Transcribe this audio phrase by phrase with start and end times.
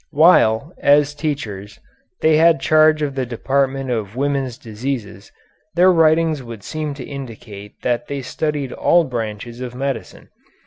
[0.09, 1.79] While, as teachers,
[2.21, 5.31] they had charge of the department of women's diseases,
[5.75, 10.29] their writings would seem to indicate that they studied all branches of medicine.